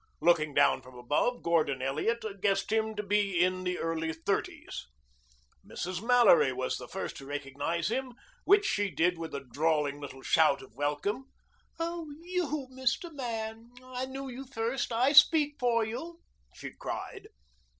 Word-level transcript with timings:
Looking 0.19 0.55
down 0.55 0.81
from 0.81 0.95
above, 0.97 1.43
Gordon 1.43 1.79
Elliot 1.83 2.25
guessed 2.41 2.71
him 2.71 2.95
to 2.95 3.03
be 3.03 3.39
in 3.39 3.63
the 3.63 3.77
early 3.77 4.11
thirties. 4.13 4.87
Mrs. 5.63 6.01
Mallory 6.01 6.51
was 6.51 6.77
the 6.79 6.87
first 6.87 7.15
to 7.17 7.27
recognize 7.27 7.89
him, 7.89 8.15
which 8.43 8.65
she 8.65 8.89
did 8.89 9.19
with 9.19 9.35
a 9.35 9.41
drawling 9.43 9.99
little 10.01 10.23
shout 10.23 10.63
of 10.63 10.73
welcome. 10.73 11.27
"Oh 11.79 12.09
you, 12.23 12.67
Mr. 12.73 13.13
Man. 13.13 13.69
I 13.83 14.07
knew 14.07 14.27
you 14.27 14.47
first. 14.47 14.91
I 14.91 15.11
speak 15.11 15.57
for 15.59 15.85
you," 15.85 16.19
she 16.55 16.71
cried. 16.71 17.27